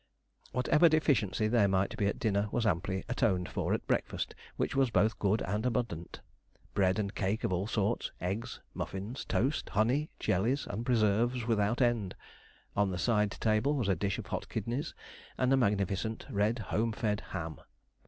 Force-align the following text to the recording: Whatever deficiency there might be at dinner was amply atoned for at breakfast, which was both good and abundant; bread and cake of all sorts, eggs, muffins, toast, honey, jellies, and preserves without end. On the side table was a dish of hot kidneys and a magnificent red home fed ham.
Whatever 0.51 0.89
deficiency 0.89 1.47
there 1.47 1.67
might 1.67 1.95
be 1.95 2.07
at 2.07 2.17
dinner 2.17 2.47
was 2.51 2.65
amply 2.65 3.03
atoned 3.07 3.47
for 3.47 3.71
at 3.71 3.85
breakfast, 3.85 4.33
which 4.57 4.75
was 4.75 4.89
both 4.89 5.19
good 5.19 5.43
and 5.43 5.63
abundant; 5.63 6.21
bread 6.73 6.97
and 6.97 7.13
cake 7.13 7.43
of 7.43 7.53
all 7.53 7.67
sorts, 7.67 8.11
eggs, 8.19 8.59
muffins, 8.73 9.23
toast, 9.23 9.69
honey, 9.69 10.09
jellies, 10.19 10.65
and 10.65 10.87
preserves 10.87 11.45
without 11.45 11.83
end. 11.83 12.15
On 12.75 12.89
the 12.89 12.97
side 12.97 13.29
table 13.29 13.75
was 13.75 13.89
a 13.89 13.95
dish 13.95 14.17
of 14.17 14.25
hot 14.25 14.49
kidneys 14.49 14.95
and 15.37 15.53
a 15.53 15.55
magnificent 15.57 16.25
red 16.31 16.57
home 16.73 16.93
fed 16.93 17.21
ham. 17.29 17.61